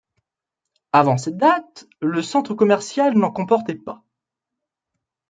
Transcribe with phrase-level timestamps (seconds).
[0.93, 4.03] Avant cette date, le centre commercial n'en comportait pas.